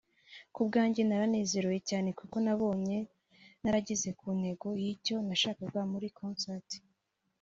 "Ku 0.53 0.61
bwanjye 0.67 1.01
naranezerewe 1.05 1.75
cyaneee 1.87 2.17
kuko 2.19 2.35
nabonye 2.45 2.97
narageze 3.61 4.09
ku 4.19 4.27
ntego 4.39 4.67
y'icyo 4.83 5.15
nashakaga 5.27 5.81
muri 5.91 6.07
concert 6.19 6.69